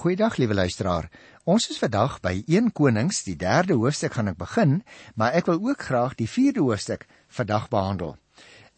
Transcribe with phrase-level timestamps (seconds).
[0.00, 1.10] Goeiedag liewe luisteraar.
[1.44, 4.78] Ons is vandag by 1 Konings, die 3de hoofstuk gaan ek begin,
[5.12, 7.04] maar ek wil ook graag die 4de hoofstuk
[7.36, 8.14] vandag behandel.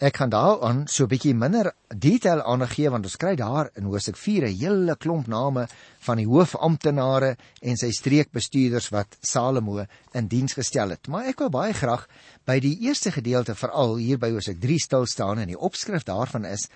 [0.03, 4.19] Ek gaan daaraan so 'n bietjie minder detail aangee want ons kry daar in hoofstuk
[4.19, 5.69] 4 'n hele klomp name
[6.01, 11.07] van die hoofamptenare en sy streekbestuurders wat Salomo in diens gestel het.
[11.07, 12.09] Maar ek wil baie graag
[12.45, 16.45] by die eerste gedeelte veral hier by hoofstuk 3 stil staan en die opskrif daarvan
[16.45, 16.69] is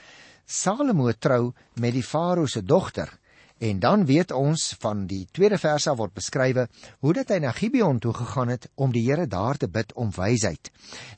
[0.47, 3.11] Salomo trou met die farao se dogter.
[3.59, 6.67] En dan weet ons van die tweede vers af word beskrywe
[7.01, 10.11] hoe dit hy na Gibeon toe gegaan het om die Here daar te bid om
[10.13, 10.69] wysheid.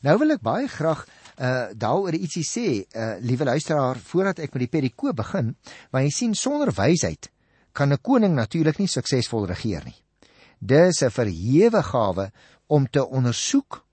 [0.06, 1.02] Nou wil ek baie graag
[1.38, 5.56] uh daaroor ietsie sê, uh liewe luisteraar, voordat ek met die perikoop begin,
[5.90, 7.30] want jy sien sonder wysheid
[7.72, 9.98] kan 'n koning natuurlik nie suksesvol regeer nie.
[10.58, 12.30] Dis 'n verhewe gawe
[12.66, 13.84] om te ondersoek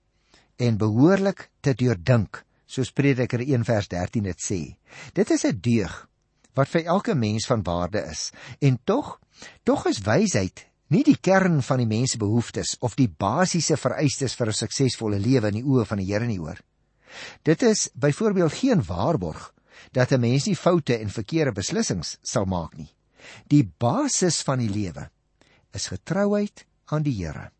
[0.56, 4.76] en behoorlik te deurdink soos Prediker 1 vers 13 dit sê.
[5.14, 6.08] Dit is 'n deug
[6.56, 8.30] wat vir elke mens van waarde is.
[8.60, 9.18] En tog,
[9.62, 14.36] tog is wysheid nie die kern van die mens se behoeftes of die basiese vereistes
[14.38, 16.60] vir 'n suksesvolle lewe in die oë van die Here nie hoor.
[17.42, 19.52] Dit is byvoorbeeld geen waarborg
[19.92, 22.92] dat 'n mens nie foute en verkeerde beslissings sal maak nie.
[23.48, 25.10] Die basis van die lewe
[25.72, 27.50] is getrouheid aan die Here.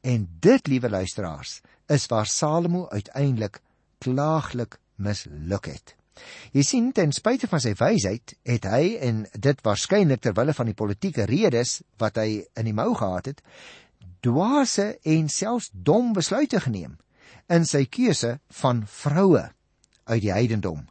[0.00, 3.60] En dit, liewe luisteraars, is waar Salomo uiteindelik
[3.98, 5.99] klaaglik misluk het.
[6.52, 10.70] Jy sien ten spyte van sy wysheid het hy en dit waarskynlik ter wille van
[10.70, 13.42] die politieke redes wat hy in die mou gehad het,
[14.26, 16.98] dwaase en selfs dom besluite geneem
[17.50, 19.48] in sy keuse van vroue
[20.10, 20.86] uit die heidendom.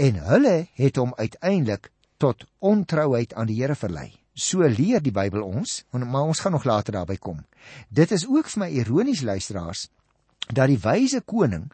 [0.00, 1.90] En hulle het hom uiteindelik
[2.22, 4.12] tot ontrouheid aan die Here verlei.
[4.34, 7.44] So leer die Bybel ons, maar ons gaan nog later daarby kom.
[7.88, 9.88] Dit is ook vir my ironies luisteraars
[10.50, 11.70] dat die wyse koning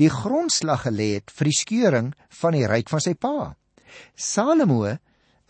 [0.00, 3.52] die grondslag gelê het vir die skeuring van die ryk van sy pa.
[4.16, 4.86] Salomo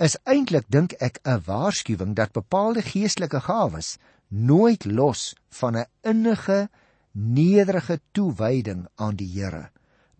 [0.00, 6.68] is eintlik dink ek 'n waarskuwing dat bepaalde geestelike gawes nooit los van 'n innige
[7.12, 9.70] nederige toewyding aan die Here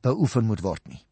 [0.03, 1.05] beoefen moet word nie.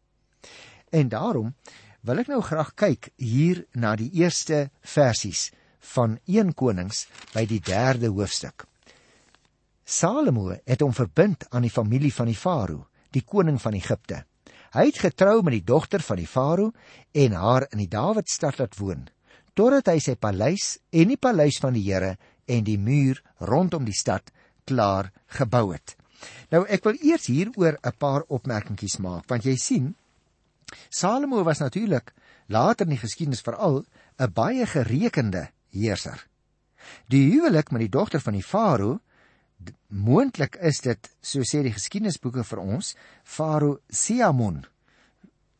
[0.91, 1.55] En daarom
[2.01, 7.59] wil ek nou graag kyk hier na die eerste versies van 1 Konings by die
[7.59, 8.65] 3de hoofstuk.
[9.83, 14.23] Salomo het hom verbind aan die familie van die Farao die koning van Egipte.
[14.73, 16.73] Hy het getrou met die dogter van die farao
[17.11, 19.07] en haar in die Dawidstad laat woon,
[19.57, 23.97] totdat hy sy paleis en die paleis van die Here en die muur rondom die
[23.97, 24.29] stad
[24.69, 25.09] klaar
[25.39, 25.95] gebou het.
[26.53, 29.95] Nou ek wil eers hieroor 'n paar opmerkingies maak, want jy sien
[30.89, 32.13] Salomo was natuurlik
[32.47, 33.85] later in die geskiedenis veral
[34.19, 36.27] 'n baie gerekende heerser.
[37.07, 38.99] Die huwelik met die dogter van die farao
[39.87, 44.65] moontlik is dit so sê die geskiedenisboeke vir ons Farao Siamon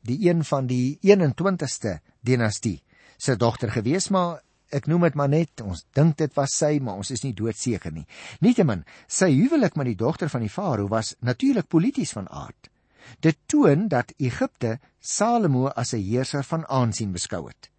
[0.02, 2.80] die een van die 21ste dinastie
[3.18, 4.40] se dogter gewees maar
[4.76, 7.94] ek noem dit maar net ons dink dit was sy maar ons is nie doodseker
[7.94, 8.06] nie.
[8.46, 12.70] Nietemin sy huwelik met die dogter van die Farao was natuurlik polities van aard.
[13.26, 17.70] Dit toon dat Egipte Salomo as 'n heerser van aansien beskou het.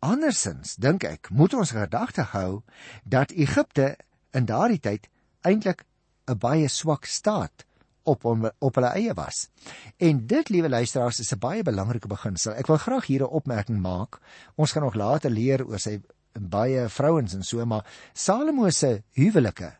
[0.00, 2.62] Andersins dink ek moet ons gedagte hou
[3.04, 3.96] dat Egipte
[4.32, 5.08] in daardie tyd
[5.42, 5.84] eintlik
[6.28, 7.64] 'n baie swak staat
[8.08, 9.48] op on, op hulle eie was.
[9.96, 12.52] En dit, liewe luisteraars, is 'n baie belangrike beginsel.
[12.52, 14.20] Ek wil graag hier 'n opmerking maak.
[14.56, 16.00] Ons gaan nog later leer oor sy
[16.32, 19.72] baie vrouens en so, maar Salomo se huwelike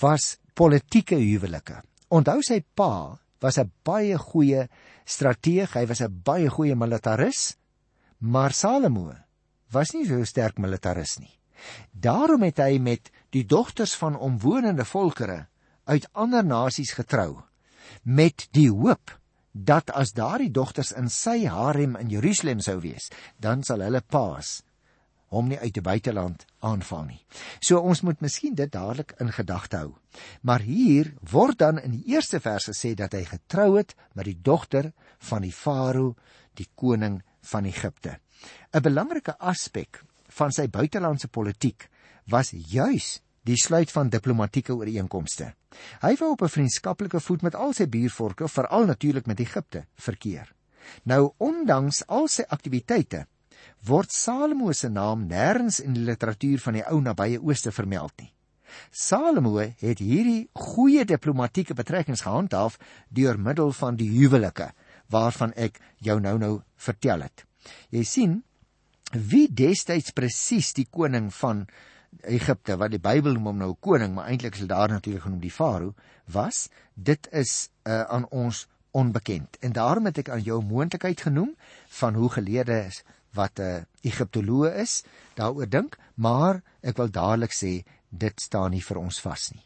[0.00, 1.82] was politieke huwelike.
[2.08, 4.68] Onthou sy pa was 'n baie goeie
[5.04, 7.56] strateeg, hy was 'n baie goeie militaris,
[8.18, 9.14] maar Salomo
[9.70, 11.38] was nie so sterk militaris nie.
[11.92, 15.46] Daarom het hy met die dogters van omwonende volkere
[15.90, 17.42] uit ander nasies getrou
[18.02, 19.18] met die hoop
[19.52, 24.62] dat as daardie dogters in sy harem in Jerusalem sou wees, dan sal hulle paas
[25.34, 27.20] hom nie uit die buiteland aanval nie.
[27.58, 29.94] So ons moet miskien dit dadelik in gedagte hou.
[30.46, 34.38] Maar hier word dan in die eerste vers gesê dat hy getrou het met die
[34.38, 34.92] dogter
[35.30, 36.14] van die farao,
[36.54, 38.18] die koning van Egipte.
[38.72, 41.88] 'n Belangrike aspek van sy buitelandse politiek
[42.30, 45.52] was juis die sluit van diplomatieke ooreenkomste.
[46.00, 50.54] Hy wou op 'n vriendskaplike voet met al sy buurvolke, veral natuurlik met Egipte, verkeer.
[51.04, 53.26] Nou ondanks al sy aktiwiteite
[53.84, 58.30] word Salomo se naam nêrens in die literatuur van die ou nabye ooste vermeld nie.
[58.90, 62.78] Salomo het hierdie goeie diplomatieke betrekkings gehandhaaf
[63.08, 64.72] deur middel van die huwelike
[65.12, 67.44] waarvan ek jou nou-nou vertel het.
[67.90, 68.42] Jy sien
[69.12, 71.66] wie destyds presies die koning van
[72.22, 75.40] Egipte wat die Bybel noem hom nou koning, maar eintlik is hy daar natuurlik genoem
[75.40, 75.94] die farao,
[76.26, 79.58] was dit is uh, aan ons onbekend.
[79.60, 81.54] En daarom het ek aan jou moontlikheid genoem
[81.98, 83.02] van hoe geleerdes
[83.34, 85.02] wat 'n uh, Egiptoloog is
[85.34, 89.64] daaroor dink, maar ek wil dadelik sê dit staan nie vir ons vas nie.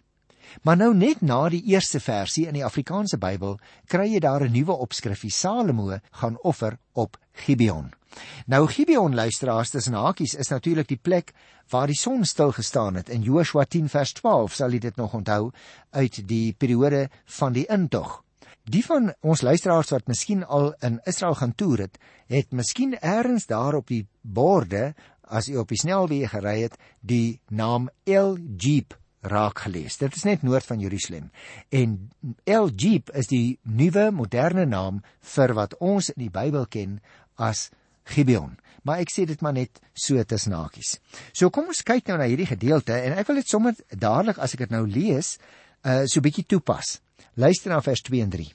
[0.63, 4.53] Maar nou net na die eerste versie in die Afrikaanse Bybel kry jy daar 'n
[4.53, 5.31] nuwe opskrifie.
[5.31, 7.98] Salomo gaan offer op Gibeon.
[8.47, 11.35] Nou Gibeon luisteraars tussen hakies is natuurlik die plek
[11.71, 13.09] waar die son stil gestaan het.
[13.09, 15.51] In Joshua 10 vers 12 sal jy dit nog onthou
[15.91, 17.09] uit die periode
[17.39, 18.23] van die intog.
[18.69, 23.47] Die van ons luisteraars wat miskien al in Israel gaan toer het, het miskien eers
[23.49, 24.95] daar op die borde
[25.29, 28.97] as jy op die snelweg gery het, die naam El Jeep
[29.29, 29.99] raak gelees.
[29.99, 31.31] Dit is net noord van Jerusalem.
[31.69, 32.11] En
[32.45, 35.03] El Jeep is die nuwe moderne naam
[35.35, 37.01] vir wat ons in die Bybel ken
[37.37, 37.69] as
[38.15, 38.57] Gibeon.
[38.83, 40.97] Maar ek sê dit maar net so tussen hakies.
[41.33, 44.55] So kom ons kyk nou na hierdie gedeelte en ek wil dit sommer dadelik as
[44.57, 45.37] ek dit nou lees,
[45.85, 46.99] uh so bietjie toepas.
[47.39, 48.49] Luister na vers 2 en 3.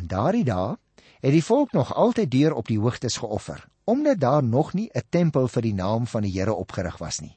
[0.00, 0.76] In daardie dae
[1.22, 5.02] het die volk nog altyd deur op die hoogtes geoffer, omdat daar nog nie 'n
[5.10, 7.36] tempel vir die naam van die Here opgerig was nie.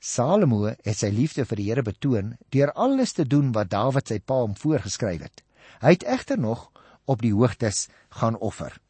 [0.00, 4.18] Salomo het sy liefde vir die Here betoon deur alles te doen wat Dawid sy
[4.18, 5.42] pa hom voorgeskryf het.
[5.80, 6.70] Hy het egter nog
[7.04, 8.81] op die hoogtes gaan offer.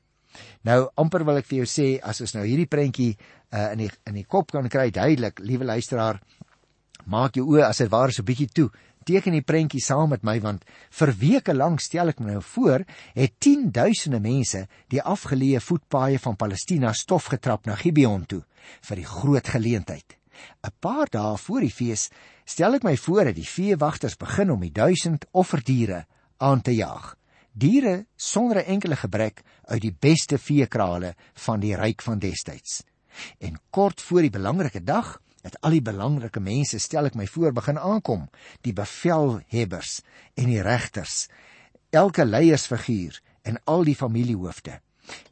[0.68, 3.90] Nou amper wil ek vir jou sê as ons nou hierdie prentjie uh, in die
[4.06, 6.20] in die kop kan kry duidelik, liewe luisteraar,
[7.04, 8.68] maak jou oë as dit ware so bietjie toe.
[9.02, 10.62] Teken die prentjie saam met my want
[10.94, 12.84] vir weke lank stel ek my nou voor,
[13.16, 18.44] het 10 duisende mense die afgeleë voetpaaie van Palestina stof getrap na Gibeon toe
[18.86, 20.18] vir die groot geleentheid.
[20.62, 22.08] 'n Paar dae voor die fees
[22.46, 26.06] stel ek my voor dat die veewagters begin om die 1000 offerdiere
[26.38, 27.16] aan te jaag.
[27.52, 32.82] Diere sonder 'n enkele gebrek uit die beste veekrale van die ryk van destyds.
[33.38, 37.52] En kort voor die belangrike dag het al die belangrike mense stel ek my voor
[37.52, 38.28] begin aankom,
[38.60, 40.00] die bevelhebbers
[40.34, 41.28] en die regters,
[41.90, 44.80] elke leiersfiguur en al die familiehoofde.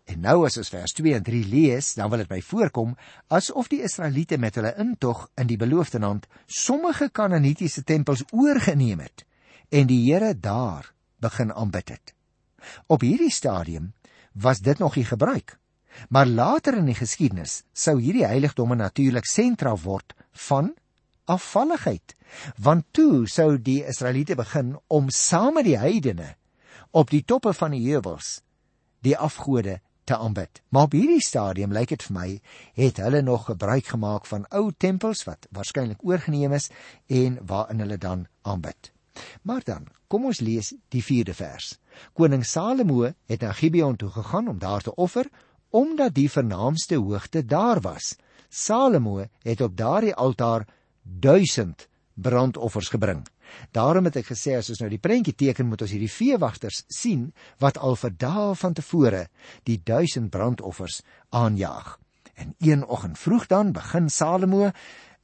[0.05, 2.96] En nou as ons vers 2 en 3 lees, dan wil dit my voorkom
[3.28, 9.25] asof die Israeliete met hulle intog in die beloofde land sommige Kanaanitiese tempels oorgeneem het
[9.70, 10.90] en die Here daar
[11.20, 12.14] begin aanbid het.
[12.87, 13.93] Op hierdie stadium
[14.32, 15.58] was dit nog nie gebruik.
[16.08, 20.14] Maar later in die geskiedenis sou hierdie heiligdomme natuurlik sentra word
[20.49, 20.75] van
[21.25, 22.14] afvalligheid.
[22.56, 26.34] Want toe sou die Israeliete begin om saam met die heidene
[26.90, 28.40] op die toppe van die heuwels
[29.06, 30.62] die afgode te aanbid.
[30.69, 32.28] Maar op hierdie stadium lyk dit vir my
[32.78, 36.70] het hulle nog gebruik gemaak van ou tempels wat waarskynlik oorgeneem is
[37.06, 38.90] en waarin hulle dan aanbid.
[39.42, 41.78] Maar dan, kom ons lees die 4de vers.
[42.12, 45.28] Koning Salomo het na Gibeon toe gegaan om daar te offer
[45.70, 48.16] omdat die vernaamste hoogte daar was.
[48.48, 50.66] Salomo het op daardie altaar
[51.02, 53.22] 1000 brandoffers gebring.
[53.70, 57.30] Daarom het ek gesê as ons nou die prentjie teken moet ons hierdie veewagters sien
[57.62, 59.24] wat al vir dae van tevore
[59.68, 61.00] die duisend brandoffers
[61.34, 61.96] aanjaag.
[62.34, 64.70] En een oggend vroeg dan begin Salomo,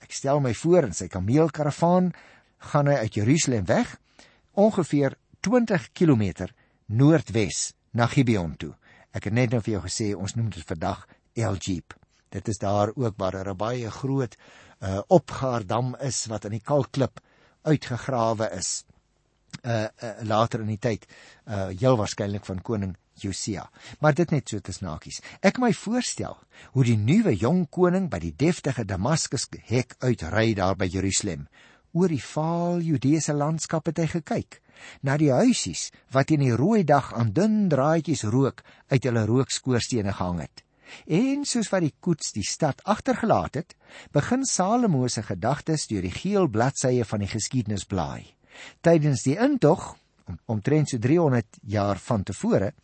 [0.03, 2.13] ek stel my voor in sy kameelkaravaan,
[2.59, 3.97] gaan hy uit Jerusalem weg
[4.53, 6.49] ongeveer 20 km
[6.87, 8.75] noordwes na Gibeon toe.
[9.13, 11.95] Ek het net nou vir jou gesê ons noem dit vandag El Jeep.
[12.33, 14.37] Dit is daar ook waar daar 'n baie groot
[14.81, 17.21] uh, opgaardam is wat in die kalkklip
[17.63, 18.85] uitgegrawe is
[19.63, 21.07] uh, uh later in die tyd
[21.49, 23.71] uh heel waarskynlik van koning Josia.
[24.01, 25.23] Maar dit net so te snakies.
[25.41, 26.37] Ek my voorstel
[26.75, 31.47] hoe die nuwe jong koning by die deftige Damaskus hek uitry daar by Jerusalem.
[31.97, 34.61] Oor die vaal Judeese landskap het hy gekyk
[35.01, 38.61] na die huisies wat in die rooi dag aan dun draadjies rook
[38.93, 40.61] uit hulle rookskoorstene gehang het.
[41.09, 43.73] En soos wat die koets die stad agtergelaat het,
[44.13, 48.29] begin Salomo se gedagtes deur die geel bladsye van die geskiedenis blaai.
[48.85, 49.95] Tydens die intog,
[50.29, 52.75] om, omtrent so 300 jaar van tevore,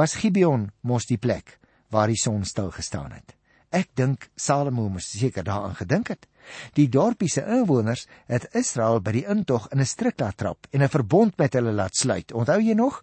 [0.00, 1.58] was Gibeon mos die plek
[1.92, 3.36] waar die son stil gestaan het.
[3.72, 6.26] Ek dink Salomo moes seker daaraan gedink het.
[6.74, 10.82] Die dorpie se inwoners het Israel by die intog in 'n struik laat trap en
[10.82, 12.32] 'n verbond met hulle laat sluit.
[12.32, 13.02] Onthou jy nog?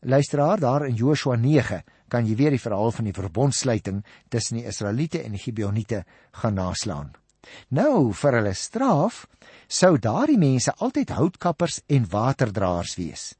[0.00, 4.66] Luisteraar daar in Joshua 9 kan jy weer die verhaal van die verbondsluiting tussen die
[4.66, 7.12] Israeliete en die Gibeoniete gaan naslaan.
[7.68, 9.26] Nou vir hulle straf
[9.68, 13.34] sou daardie mense altyd houtkappers en waterdraers wees.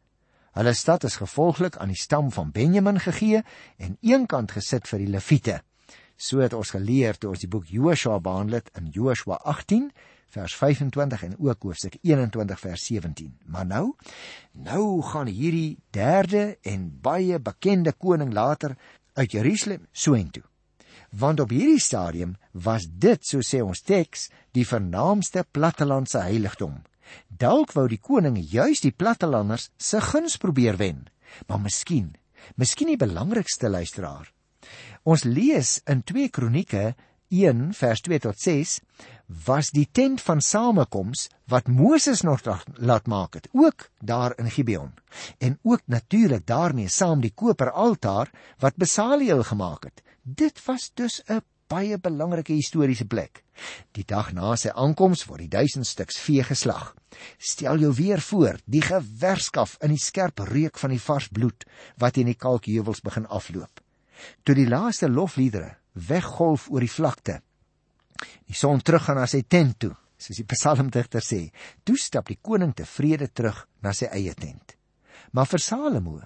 [0.58, 3.42] Hulle stad is gevolglik aan die stam van Benjamin gegee
[3.78, 5.60] en eenkant gesit vir die Lewiete.
[6.20, 9.88] So het ons geleer toe ons die boek Joshua behandel het in Joshua 18
[10.30, 13.30] vers 25 en ook hoofstuk 21 vers 17.
[13.48, 13.84] Maar nou,
[14.52, 18.76] nou gaan hierdie derde en baie bekende koning later
[19.16, 20.44] uit Jerusalem soontoe.
[21.10, 26.82] Want op hierdie stadium was dit, so sê ons teks, die vernaamste plattelandse heiligdom.
[27.26, 31.08] Dalk wou die koning juis die plattelanders se guns probeer wen,
[31.48, 32.12] maar miskien,
[32.60, 34.28] miskien die belangrikste luisteraar,
[35.08, 36.94] Ons lees in 2 Kronieke
[37.32, 38.80] 1 vers 2 tot 6
[39.46, 42.42] was die tent van samekoms wat Moses nog
[42.76, 44.92] laat maak het, ook daar in Gibeon.
[45.38, 50.02] En ook natuurlik daarmee saam die koperaltaar wat Besaliel gemaak het.
[50.22, 53.44] Dit was dus 'n baie belangrike historiese plek.
[53.92, 56.94] Die dag na sy aankoms word die duisend stuks vee geslag.
[57.38, 61.64] Stel jou weer voor, die gewerskaf in die skerp reuk van die vars bloed
[61.96, 63.80] wat in die kalkheuwels begin afloop.
[64.44, 67.40] Toe die laaste lofliedere weggolf oor die vlakte,
[68.46, 71.40] Die son teruggaan na sy tent toe, soos die psalmdigter sê.
[71.86, 74.76] Toe stap die koning tevrede terug na sy eie tent.
[75.32, 76.18] Maar vir Salomo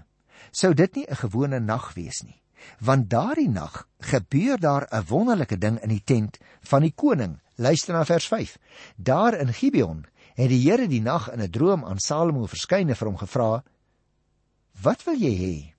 [0.54, 2.40] sou dit nie 'n gewone nag wees nie,
[2.80, 7.40] want daardie nag gebeur daar 'n wonderlike ding in die tent van die koning.
[7.56, 8.58] Luister na vers 5.
[8.96, 12.96] Daar in Gibeon het die Here die nag in 'n droom aan Salomo verskyn en
[12.96, 13.62] vir hom gevra:
[14.82, 15.74] "Wat wil jy hê?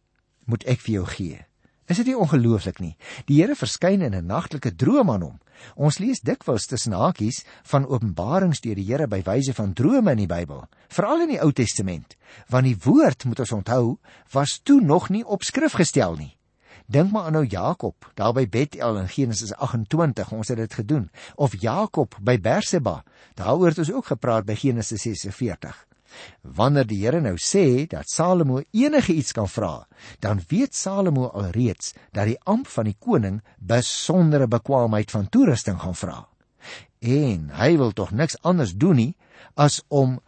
[0.46, 1.46] Moet ek vir jou gee?"
[1.86, 2.96] Is dit nie ongelooflik nie?
[3.30, 5.40] Die Here verskyn in 'n nagtelike droom aan hom.
[5.76, 10.18] Ons lees dikwels tussen hakies van openbarings deur die Here by wyse van drome in
[10.18, 12.16] die Bybel, veral in die Ou Testament,
[12.50, 13.98] want die woord, moet ons onthou,
[14.32, 16.38] was toe nog nie op skrif gestel nie.
[16.88, 21.10] Dink maar aan nou Jakob, daar by Bethel in Genesis 28, ons het dit gedoen,
[21.36, 23.04] of Jakob by Berseba,
[23.36, 25.86] daaroor het ons ook gepraat by Genesis 46.
[26.42, 29.88] Wanneer die Here nou sê dat Salomo enige iets kan vra,
[30.20, 35.98] dan weet Salomo alreeds dat die amp van die koning besondere bekwaamheid van toerusting gaan
[35.98, 36.20] vra.
[37.02, 39.12] En hy wil tog niks anders doen nie
[39.56, 40.20] as om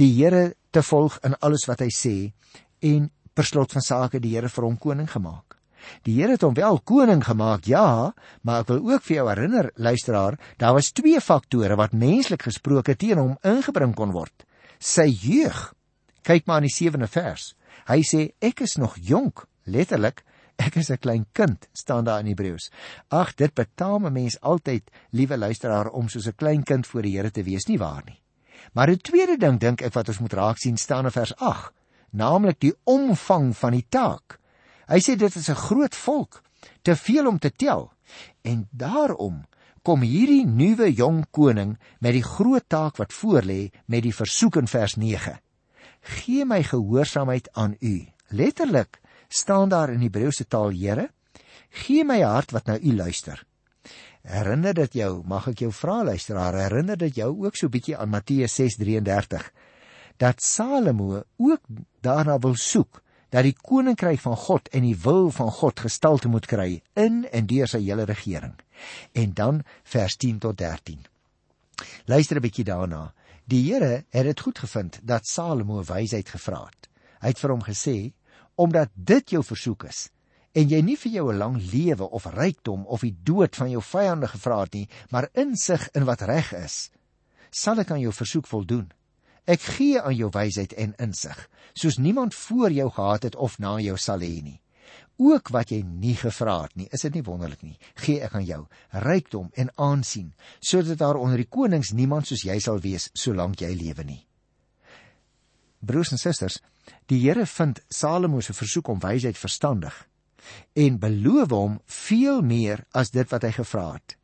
[0.00, 2.16] die Here te volg in alles wat hy sê
[2.84, 5.56] en per slot van sake die Here vir hom koning gemaak.
[6.02, 8.12] Die Here het hom wel koning gemaak, ja,
[8.42, 12.96] maar ek wil ook vir jou herinner, luisteraar, daar was twee faktore wat menslik gesproke
[12.98, 14.46] teen hom ingebring kon word
[14.86, 15.72] sy jeug.
[16.26, 17.52] Kyk maar in die 7de vers.
[17.90, 20.22] Hy sê ek is nog jonk, letterlik,
[20.58, 22.70] ek is 'n klein kind, staan daar in Hebreëus.
[23.10, 27.16] Ag, dit betaam 'n mens altyd, liewe luisteraar, om soos 'n klein kind voor die
[27.16, 28.22] Here te wees, nie waar nie?
[28.72, 31.72] Maar 'n tweede ding dink ek wat ons moet raak sien staan in vers 8,
[32.10, 34.40] naamlik die omvang van die taak.
[34.88, 36.42] Hy sê dit is 'n groot volk,
[36.82, 37.92] te veel om te tel.
[38.42, 39.46] En daarom
[39.86, 44.66] kom hierdie nuwe jong koning met die groot taak wat voorlê met die versoek in
[44.66, 45.36] vers 9.
[46.16, 47.94] Gee my gehoorsaamheid aan U.
[48.34, 51.10] Letterlik staan daar in Hebreëse taal, Here,
[51.70, 53.44] gee my hart wat na U luister.
[54.26, 58.10] Herinner dit jou, mag ek jou vra luisteraar, herinner dit jou ook so bietjie aan
[58.10, 59.50] Matteus 6:33
[60.18, 61.62] dat Salomo ook
[62.02, 63.02] daarna wil soek
[63.36, 67.48] dat die koninkryk van God en die wil van God gestalte moet kry in en
[67.50, 68.54] deur sy hele regering.
[69.12, 71.02] En dan vers 10 tot 13.
[72.08, 73.12] Luister 'n bietjie daarna.
[73.44, 76.88] Die Here het dit goed gevind dat Salomo wysheid gevra het.
[77.20, 78.12] Hy het vir hom gesê:
[78.54, 80.08] "Omdat dit jou versoek is
[80.52, 83.82] en jy nie vir jou 'n lang lewe of rykdom of die dood van jou
[83.82, 86.90] vyande gevra het nie, maar insig in wat reg is,
[87.50, 88.92] sal ek aan jou versoek voldoen.
[89.46, 93.78] Ek gee aan jou wysheid en insig, soos niemand voor jou gehad het of na
[93.80, 94.60] jou sal hê nie."
[95.16, 96.88] ook wat jy nie gevra het nie.
[96.92, 97.76] Is dit nie wonderlik nie?
[98.04, 98.62] Gee ek aan jou
[99.06, 103.72] rykdom en aansien sodat daar onder die konings niemand soos jy sal wees solank jy
[103.76, 104.22] lewe nie.
[105.86, 106.60] Broers en susters,
[107.08, 109.94] die Here vind Salomo se versoek om wysheid verstandig
[110.78, 114.16] en beloof hom veel meer as dit wat hy gevra het.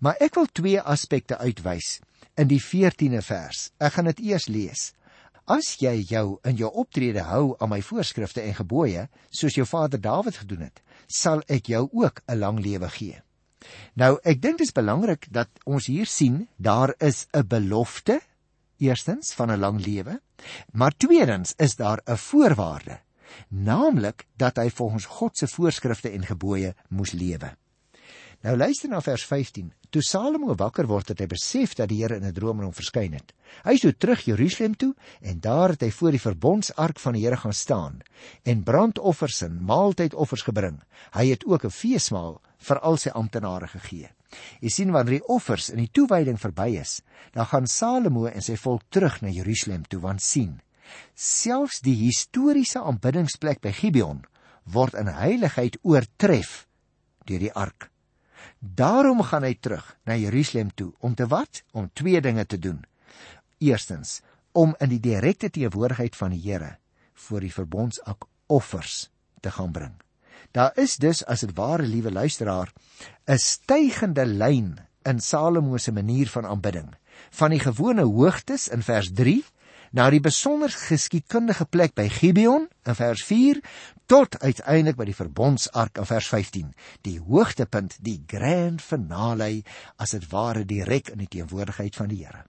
[0.00, 2.00] Maar ek wil twee aspekte uitwys
[2.40, 3.68] in die 14de vers.
[3.78, 4.90] Ek gaan dit eers lees.
[5.50, 10.00] As jy jou in jou optrede hou aan my voorskrifte en gebooie, soos jou vader
[10.00, 10.80] Dawid gedoen het,
[11.10, 13.20] sal ek jou ook 'n lang lewe gee.
[13.94, 18.20] Nou, ek dink dit is belangrik dat ons hier sien daar is 'n belofte
[18.78, 20.20] eerstens van 'n lang lewe,
[20.72, 23.00] maar tweedens is daar 'n voorwaarde,
[23.48, 27.56] naamlik dat hy volgens God se voorskrifte en gebooie moes lewe.
[28.40, 29.66] Nou luister na vers 15.
[29.92, 32.72] Toe Salomo wakker word, het hy besef dat die Here in 'n droom aan hom
[32.72, 33.34] verskyn het.
[33.64, 37.26] Hy is toe terug Jerusalem toe en daar het hy voor die verbondsark van die
[37.26, 38.00] Here gaan staan
[38.44, 40.80] en brandoffers en maaltydoffers gebring.
[41.12, 44.08] Hy het ook 'n feesmaal vir al sy amptenare gegee.
[44.60, 48.56] Jy sien wanneer die offers in die toewyding verby is, dan gaan Salomo en sy
[48.56, 50.60] volk terug na Jerusalem toe want sien,
[51.14, 54.24] selfs die historiese aanbiddingsplek by Gibeon
[54.64, 56.66] word in heiligheid oortref
[57.26, 57.89] deur die ark.
[58.60, 61.62] Daarom gaan hy terug na Jerusalem toe om te wat?
[61.72, 62.84] Om twee dinge te doen.
[63.58, 64.20] Eerstens,
[64.52, 66.76] om in die direkte teenwoordigheid van die Here
[67.14, 69.08] voor die verbondsak offers
[69.40, 69.96] te gaan bring.
[70.52, 72.72] Daar is dus as 'n ware liewe luisteraar
[73.26, 76.94] 'n stygende lyn in Salomo se manier van aanbidding.
[77.30, 79.44] Van die gewone hoogtes in vers 3
[79.90, 83.58] na die besonder geskiedkundige plek by Gibeon in vers 4
[84.10, 86.68] tot uiteindelik by die verbondsark in vers 15
[87.06, 89.64] die hoogtepunt die grand finale
[89.98, 92.44] as dit ware direk in die teenwoordigheid van die Here.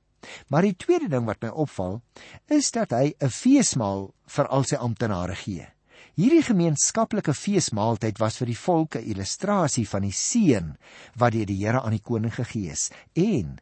[0.54, 2.02] Maar die tweede ding wat my opval
[2.46, 5.66] is dat hy 'n feesmaal vir al sy amptenare gee.
[6.14, 10.78] Hierdie gemeenskaplike feesmaaltyd was vir die volke 'n illustrasie van die seën
[11.18, 13.58] wat deur die Here aan die koning gegee is en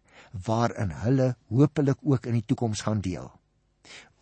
[0.45, 3.38] waarin hulle hopelik ook in die toekoms gaan deel.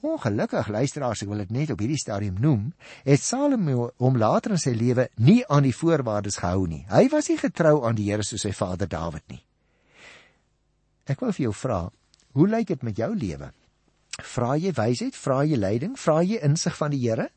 [0.06, 2.68] Ongelukkig luisteraars, ek wil dit net op hierdie stadium noem,
[3.06, 6.84] het Salomo hom later in sy lewe nie aan die voorwaardes gehou nie.
[6.92, 9.42] Hy was nie getrou aan die Here soos sy vader Dawid nie.
[11.10, 11.80] Ek wil vir jou vra,
[12.38, 13.50] hoe lyk dit met jou lewe?
[14.22, 17.30] Vra jy wysheid, vra jy leiding, vra jy insig van die Here?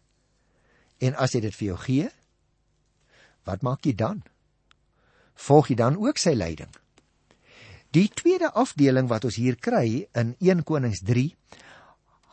[1.00, 2.10] En as hy dit vir jou gee,
[3.48, 4.20] wat maak jy dan?
[5.40, 6.68] Volg jy dan ook sy leiding?
[7.96, 11.00] Die tweede afdeling wat ons hier kry in 1 Konings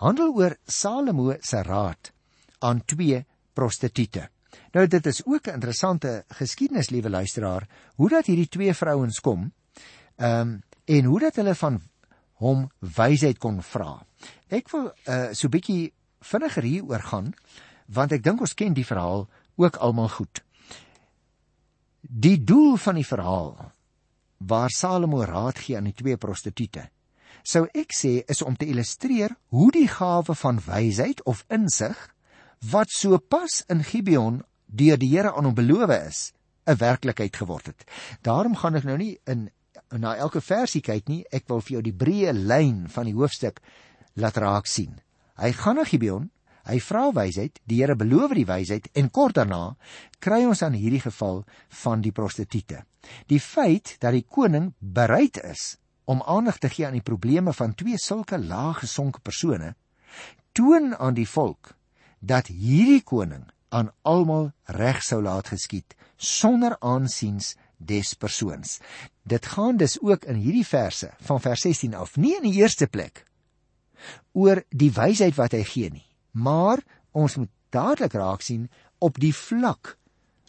[0.01, 2.11] handel oor Salomo se raad
[2.59, 3.23] aan twee
[3.53, 4.27] prostituie.
[4.73, 9.51] Nou dit is ook 'n interessante geskiedenis, liewe luisteraar, hoe dat hierdie twee vrouens kom,
[10.15, 11.81] ehm um, en hoe dat hulle van
[12.33, 14.05] hom wysheid kon vra.
[14.47, 17.33] Ek wil uh so 'n bietjie vinniger hieroor gaan,
[17.85, 20.43] want ek dink ons ken die verhaal ook almal goed.
[22.01, 23.71] Die doel van die verhaal
[24.37, 26.89] waar Salomo raad gee aan die twee prostituie
[27.47, 31.97] sou ek sê is om te illustreer hoe die gawe van wysheid of insig
[32.73, 36.33] wat so pas in Gibeon deur die Here aan hom beloof is,
[36.67, 37.85] 'n werklikheid geword het.
[38.21, 39.49] Daarom gaan ek nou nie in
[39.91, 43.61] na elke versie kyk nie, ek wil vir jou die breë lyn van die hoofstuk
[44.15, 44.99] laat raak sien.
[45.37, 46.29] Hy gaan na Gibeon,
[46.65, 49.77] hy vra wysheid, die Here beloof die wysheid en kort daarna
[50.19, 52.83] kry ons aan hierdie geval van die prostituie.
[53.27, 55.77] Die feit dat die koning bereid is
[56.07, 59.73] om aandag te gee aan die probleme van twee sulke laag gesonke persone,
[60.55, 61.73] toon aan die volk
[62.19, 68.79] dat hierdie koning aan almal reg sou laat geskied sonder aansiens des persoons.
[69.27, 72.87] Dit gaan dus ook in hierdie verse van vers 16 af, nie in die eerste
[72.87, 73.25] plek
[74.31, 78.69] oor die wysheid wat hy gee nie, maar ons moet dadelik raak sien
[79.03, 79.96] op die vlak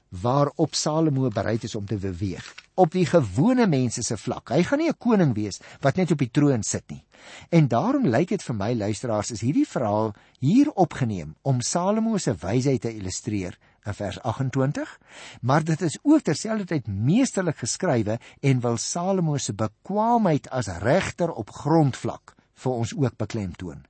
[0.09, 4.53] waarop Salomo bereid is om te beweeg op die gewone mense se vlak.
[4.55, 7.05] Hy gaan nie 'n koning wees wat net op die troon sit nie.
[7.51, 12.35] En daarom lyk dit vir my luisteraars is hierdie verhaal hier opgeneem om Salomo se
[12.35, 14.99] wysheid te illustreer in vers 28,
[15.41, 21.51] maar dit is ook terselfdertyd meesterlik geskrywe en wil Salomo se bekwaamheid as regter op
[21.51, 23.85] grondvlak vir ons ook beklemtoon.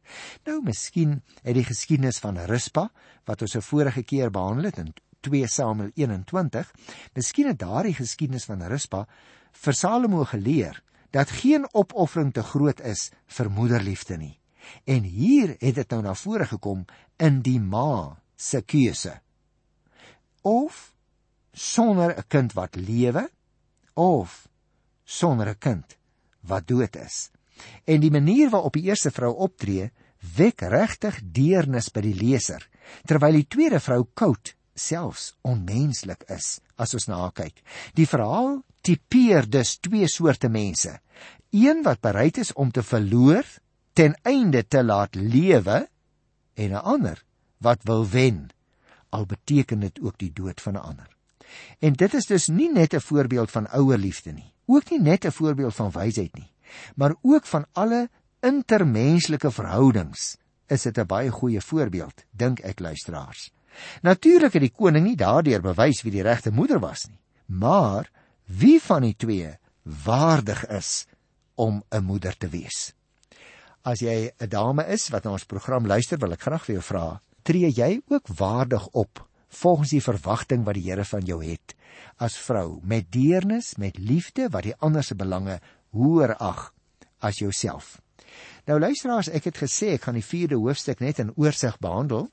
[0.47, 2.91] Nou miskien het die geskiedenis van Rispa
[3.25, 6.71] wat ons 'n vorige keer behandel het in 2 Samuel 21,
[7.15, 9.07] miskien het daardie geskiedenis van Rispa
[9.53, 14.37] vir Salomo geleer dat geen opoffering te groot is vir moederliefde nie.
[14.85, 16.85] En hier het dit nou na vore gekom
[17.17, 19.15] in die ma se keuse.
[20.45, 20.93] Of
[21.53, 23.29] sonder 'n kind wat lewe
[23.95, 24.49] of
[25.05, 25.97] sonder 'n kind
[26.41, 27.31] wat dood is.
[27.85, 29.91] En die manier waarop die eerste vrou optree,
[30.37, 32.69] wek regtig deernis by die leser,
[33.07, 37.63] terwyl die tweede vrou koud selfs onmenslik is as ons na haar kyk.
[37.95, 40.99] Die verhaal tipeer dus twee soorte mense.
[41.51, 43.45] Een wat bereid is om te verloor
[43.93, 45.89] ten einde te laat lewe
[46.55, 47.25] en 'n ander
[47.59, 48.51] wat wil wen
[49.09, 51.09] al beteken dit ook die dood van 'n ander.
[51.79, 55.25] En dit is dus nie net 'n voorbeeld van ouer liefde nie, ook nie net
[55.25, 56.53] 'n voorbeeld van wysheid nie,
[56.95, 58.11] maar ook van alle
[58.41, 60.37] intermenslike verhoudings
[60.67, 63.51] is dit 'n baie goeie voorbeeld, dink ek luisteraars.
[64.03, 68.11] Natuurlik het die koning nie daardeur bewys wie die regte moeder was nie, maar
[68.47, 69.55] wie van die twee
[70.05, 71.07] waardig is
[71.55, 72.93] om 'n moeder te wees.
[73.83, 76.83] As jy 'n dame is wat na ons program luister, wil ek graag vir jou
[76.83, 81.75] vra, tree jy ook waardig op volgens die verwagting wat die Here van jou het
[82.17, 85.61] as vrou met deernis, met liefde wat die ander se belange
[85.91, 86.73] hoër ag
[87.19, 88.01] as jouself.
[88.67, 92.29] Nou luisteraars, ek het gesê ek gaan die 4de hoofstuk net in oorsig behandel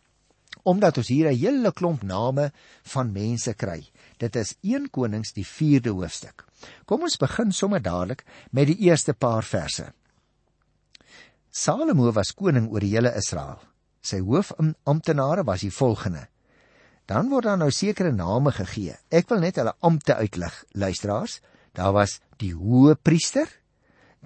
[0.65, 2.51] omdat ons hier 'n hele klomp name
[2.83, 3.85] van mense kry.
[4.17, 6.45] Dit is 1 Konings die 4de hoofstuk.
[6.85, 9.93] Kom ons begin sommer dadelik met die eerste paar verse.
[11.51, 13.59] Salomo was koning oor die hele Israel.
[14.01, 16.27] Sy hoofamptenare was die volgende.
[17.05, 18.95] Dan word daar nou sekere name gegee.
[19.09, 21.41] Ek wil net hulle ampte uitlig, luisteraars.
[21.73, 23.47] Daar was die hoë priester,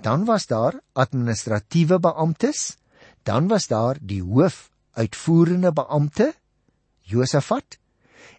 [0.01, 2.77] dan was daar administratiewe beamptes,
[3.23, 6.33] dan was daar die hoof uitvoerende beampte
[7.01, 7.77] Josafat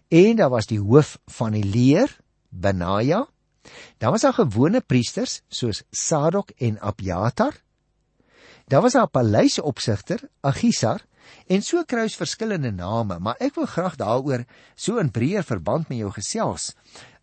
[0.07, 2.17] en daar was die hoof van die leer
[2.49, 3.27] Benaja.
[3.97, 7.53] Daar was daar gewone priesters soos Sadok en Abiatar.
[8.67, 11.01] Daar was 'n paleisopsigter, Agisar,
[11.47, 15.89] en so kry ons verskillende name, maar ek wil graag daaroor so in breër verband
[15.89, 16.75] met jou gesels,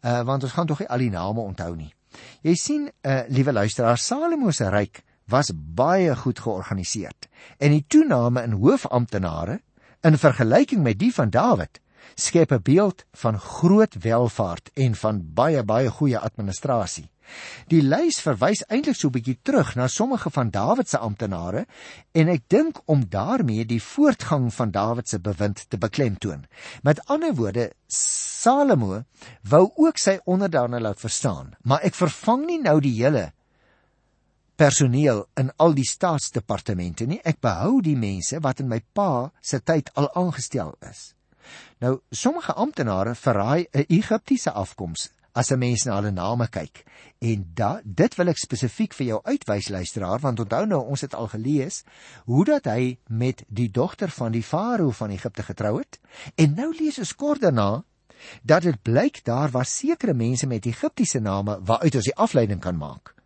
[0.02, 1.94] uh, want ons gaan tog nie al die name onthou nie.
[2.42, 7.14] Jy sien, uh, liewe luisteraars, Salomo se ryk was baie goed georganiseer
[7.58, 9.60] en die toename in hoofamptenare
[10.06, 11.80] in vergelyking met die van Dawid
[12.14, 17.10] skep 'n beeld van groot welvaart en van baie baie goeie administrasie.
[17.68, 21.66] Die lys verwys eintlik so 'n bietjie terug na sommige van Dawid se amptenare
[22.12, 26.46] en ek dink om daarmee die voortgang van Dawid se bewind te beklemtoon.
[26.82, 29.04] Met ander woorde, Salomo
[29.42, 33.32] wou ook sy onderdane laat verstaan, maar ek vervang nie nou die hele
[34.58, 37.20] personeel in al die staatsdepartemente nie.
[37.22, 41.12] Ek behou die mense wat in my pa se tyd al aangestel is.
[41.80, 46.84] Nou, sommige amptenare verraai 'n Egiptiese afkoms as 'n mens na hulle name kyk.
[47.18, 51.14] En da, dit wil ek spesifiek vir jou uitwys luisteraar, want onthou nou ons het
[51.14, 51.84] al gelees
[52.24, 56.00] hoe dat hy met die dogter van die farao van Egipte getrou het.
[56.34, 57.84] En nou lees ons kort daarna
[58.42, 62.76] dat dit blyk daar was sekere mense met Egiptiese name waaruit ons die afleiding kan
[62.76, 63.17] maak.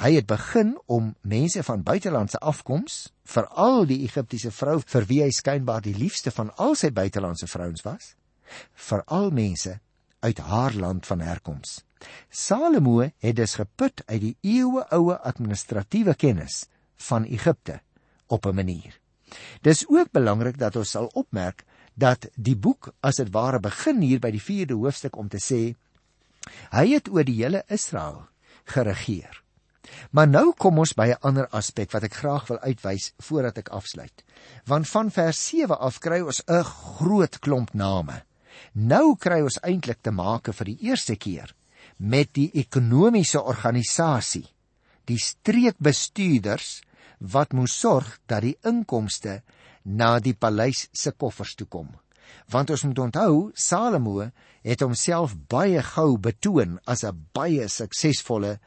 [0.00, 5.28] Hy het begin om mense van buitelandse afkoms, veral die Egiptiese vrou vir wie hy
[5.36, 8.14] skynbaar die liefste van al sy buitelandse vrouens was,
[8.72, 9.74] veral mense
[10.24, 11.82] uit haar land van herkoms.
[12.32, 16.62] Salomo het dus geput uit die eeueoue administratiewe kennis
[17.10, 17.82] van Egipte
[18.26, 18.96] op 'n manier.
[19.60, 24.18] Dis ook belangrik dat ons sal opmerk dat die boek as dit ware begin hier
[24.18, 25.76] by die 4de hoofstuk om te sê
[26.70, 28.28] hy het oor die hele Israel
[28.64, 29.44] geregeer.
[30.10, 33.68] Maar nou kom ons by 'n ander aspek wat ek graag wil uitwys voordat ek
[33.68, 34.24] afsluit.
[34.64, 38.22] Want van vers 7 af kry ons 'n groot klomp name.
[38.72, 41.54] Nou kry ons eintlik te make vir die eerste keer
[41.96, 44.46] met die ekonomiese organisasie,
[45.04, 46.82] die streekbestuurders
[47.18, 49.42] wat moes sorg dat die inkomste
[49.84, 51.88] na die paleis se koffers toe kom.
[52.50, 54.30] Want ons moet onthou, Salomo
[54.62, 58.58] het homself baie gou betoon as 'n baie suksesvolle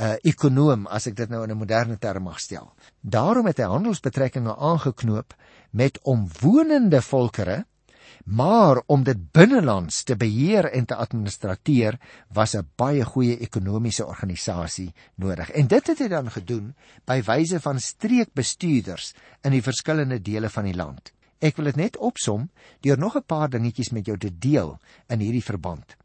[0.00, 2.72] uh, ekonoom as ek dit nou in 'n moderne term mag stel.
[3.00, 5.34] Daarom het hy handelsbetrekkinge aangeknoop
[5.70, 7.64] met omwonende volkere,
[8.24, 14.92] maar om dit binnelands te beheer en te administreer was 'n baie goeie ekonomiese organisasie
[15.14, 15.50] nodig.
[15.50, 20.64] En dit het hy dan gedoen by wyse van streekbestuurders in die verskillende dele van
[20.64, 21.12] die land.
[21.38, 25.20] Ek wil dit net opsom deur nog 'n paar dingetjies met jou te deel in
[25.20, 25.96] hierdie verband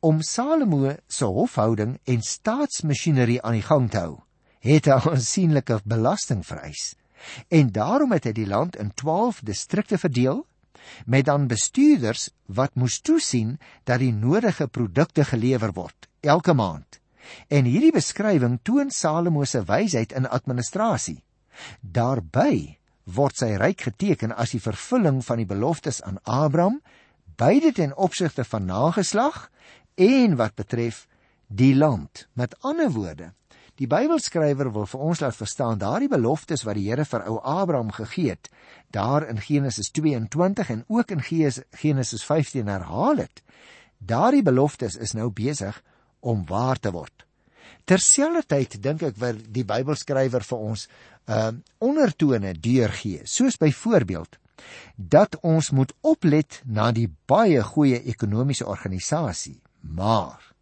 [0.00, 4.20] om Salomo se hofhouding en staatsmasjinerie aan die gang te hou,
[4.64, 6.94] het hy 'n aansienlike belasting vereis.
[7.48, 10.46] En daarom het hy die land in 12 distrikte verdeel
[11.04, 17.00] met dan bestuurders wat moes toesien dat die nodige produkte gelewer word elke maand.
[17.48, 21.22] En hierdie beskrywing toon Salomo se wysheid in administrasie.
[21.80, 26.80] Daarby word sy ryk geteken as die vervulling van die beloftes aan Abraham,
[27.36, 29.50] beide ten opsigte van nageslag
[30.00, 31.04] en wat betref
[31.46, 32.26] die land.
[32.32, 33.32] Met ander woorde,
[33.80, 37.92] die Bybelskrywer wil vir ons laat verstaan daardie beloftes wat die Here vir ou Abraham
[37.96, 38.50] gegee het,
[38.92, 43.42] daar in Genesis 22 en ook in Genesis 15 herhaal het.
[43.98, 45.82] Daardie beloftes is nou besig
[46.20, 47.26] om waar te word.
[47.84, 50.86] Terselfdertyd dink ek wat die Bybelskrywer vir ons
[51.30, 54.38] uh ondertone deurgee, soos byvoorbeeld
[54.96, 60.52] dat ons moet oplet na die baie goeie ekonomiese organisasie Maar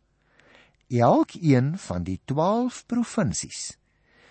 [0.88, 3.76] elkeen van die 12 provinsies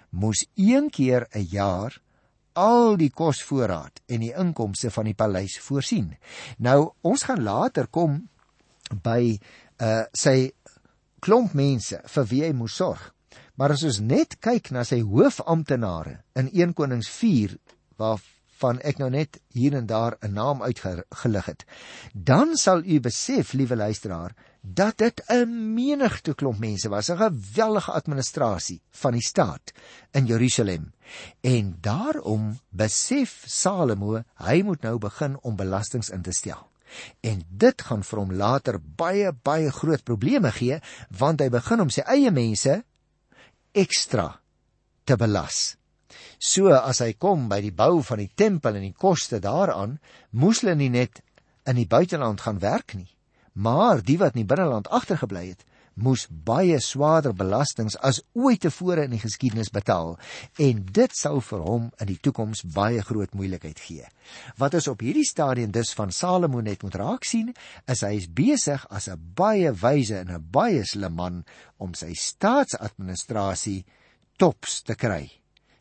[0.09, 2.01] moes een keer 'n jaar
[2.53, 6.15] al die kosvoorraad en die inkomste van die paleis voorsien.
[6.57, 8.29] Nou ons gaan later kom
[9.03, 9.39] by
[9.77, 10.51] uh sy
[11.19, 13.13] klomp mense vir wie hy moes sorg.
[13.55, 17.57] Maar as ons net kyk na sy hoofamptenare in 1 Konings 4
[17.97, 18.21] waar
[18.57, 21.65] van ek nou net hier en daar 'n naam uitgelig het,
[22.13, 27.91] dan sal u besef, liewe luisteraar, dat dit 'n menigte klomp mense was, 'n geweldige
[27.91, 29.71] administrasie van die staat
[30.11, 30.93] in Jerusalem.
[31.41, 36.69] En daarom besef Salomo, hy moet nou begin om belastings in te stel.
[37.21, 41.89] En dit gaan vir hom later baie baie groot probleme gee, want hy begin om
[41.89, 42.83] sy eie mense
[43.71, 44.41] ekstra
[45.03, 45.77] te belas.
[46.39, 49.99] So as hy kom by die bou van die tempel en die koste daaraan,
[50.31, 51.21] moes hulle nie net
[51.67, 53.09] in die buiteland gaan werk nie
[53.57, 55.63] maar die wat in die binneland agtergebly het
[55.97, 60.11] moes baie swaarder belastings as ooit tevore in die geskiedenis betaal
[60.61, 64.05] en dit sou vir hom in die toekoms baie groot moeilikheid gee.
[64.61, 67.49] Wat ons op hierdie stadium dus van Salomo net moet raak sien,
[67.89, 71.43] is hy is besig as 'n baie wyse en 'n baie slim man
[71.79, 73.85] om sy staatsadministrasie
[74.37, 75.25] tops te kry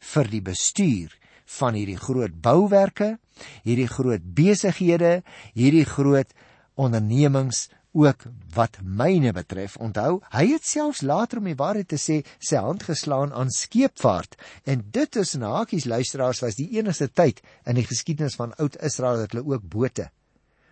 [0.00, 1.14] vir die bestuur
[1.58, 3.16] van hierdie groot bouwerke,
[3.64, 5.20] hierdie groot besighede,
[5.54, 6.32] hierdie groot
[6.76, 9.76] ondernemings ook wat myne betref.
[9.80, 14.36] Onthou, hy het selfs later om die waarheid te sê, sy hand geslaan aan skeepvaart
[14.68, 18.76] en dit is in hakies luisteraars was die enigste tyd in die geskiedenis van oud
[18.84, 20.10] Israel dat hulle ook bote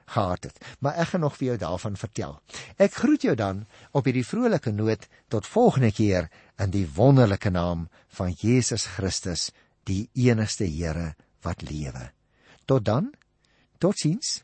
[0.07, 0.61] gehad het.
[0.79, 2.38] Maar ek gaan nog vir jou daarvan vertel.
[2.77, 7.88] Ek groet jou dan op hierdie vrolike noot tot volgende keer in die wonderlike naam
[8.09, 9.51] van Jesus Christus,
[9.85, 12.11] die enigste Here wat lewe.
[12.64, 13.12] Tot dan.
[13.79, 14.44] Totsiens.